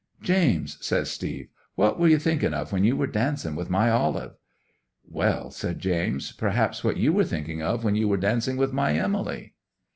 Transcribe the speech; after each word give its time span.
'"James," 0.19 0.83
says 0.83 1.11
Steve, 1.11 1.49
"what 1.75 1.99
were 1.99 2.07
you 2.07 2.17
thinking 2.17 2.55
of 2.55 2.71
when 2.73 2.83
you 2.83 2.97
were 2.97 3.05
dancing 3.05 3.55
with 3.55 3.69
my 3.69 3.87
Olive?" 3.91 4.33
'"Well," 5.07 5.51
said 5.51 5.77
James, 5.77 6.31
"perhaps 6.31 6.83
what 6.83 6.97
you 6.97 7.13
were 7.13 7.23
thinking 7.23 7.61
of 7.61 7.83
when 7.83 7.93
you 7.93 8.07
were 8.07 8.17
dancing 8.17 8.57
with 8.57 8.73
my 8.73 8.93
Emily." 8.93 9.53